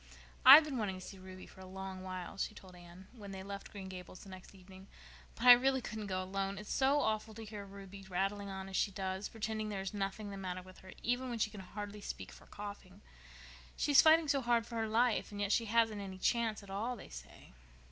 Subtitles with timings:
[0.43, 3.07] "I've been wanting to go to see Ruby for a long while," she told Anne,
[3.15, 4.87] when they left Green Gables the next evening,
[5.35, 6.57] "but I really couldn't go alone.
[6.57, 9.93] It's so awful to hear Ruby rattling on as she does, and pretending there is
[9.93, 13.01] nothing the matter with her, even when she can hardly speak for coughing.
[13.77, 16.95] She's fighting so hard for her life, and yet she hasn't any chance at all,
[16.95, 17.53] they say."